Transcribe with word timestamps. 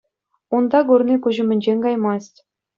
Унта 0.59 0.81
курни 0.87 1.19
куҫ 1.27 1.37
умӗнчен 1.45 1.77
каймасть. 1.87 2.37